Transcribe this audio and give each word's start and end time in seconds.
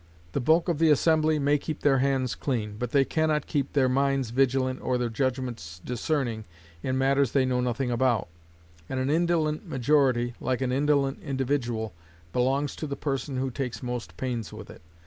The 0.31 0.39
bulk 0.41 0.67
of 0.67 0.79
the 0.79 0.89
assembly 0.89 1.37
may 1.37 1.59
keep 1.59 1.81
their 1.81 1.99
hands 1.99 2.33
clean, 2.33 2.75
but 2.79 2.89
they 2.89 3.05
can 3.05 3.29
not 3.29 3.45
keep 3.45 3.73
their 3.73 3.87
minds 3.87 4.31
vigilant 4.31 4.81
or 4.81 4.97
their 4.97 5.09
judgments 5.09 5.77
discerning 5.85 6.45
in 6.81 6.97
matters 6.97 7.33
they 7.33 7.45
know 7.45 7.61
nothing 7.61 7.91
about; 7.91 8.27
and 8.89 8.99
an 8.99 9.11
indolent 9.11 9.67
majority, 9.69 10.33
like 10.41 10.61
an 10.61 10.71
indolent 10.71 11.21
individual, 11.21 11.93
belongs 12.33 12.75
to 12.77 12.87
the 12.87 12.95
person 12.95 13.37
who 13.37 13.51
takes 13.51 13.83
most 13.83 14.17
pains 14.17 14.51
with 14.51 14.71
it. 14.71 14.81